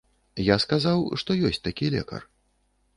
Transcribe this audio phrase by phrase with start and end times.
[0.45, 2.21] Я сказаў, што ёсць такі лекар.